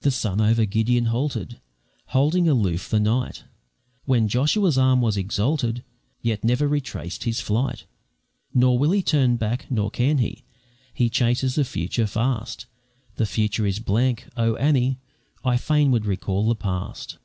[0.00, 1.60] The sun over Gideon halted,
[2.16, 3.44] Holding aloof the night,
[4.06, 5.84] When Joshua's arm was exalted,
[6.22, 7.84] Yet never retraced his flight;
[8.54, 10.44] Nor will he turn back, nor can he,
[10.94, 12.64] He chases the future fast;
[13.16, 14.98] The future is blank oh, Annie!
[15.44, 17.18] I fain would recall the past.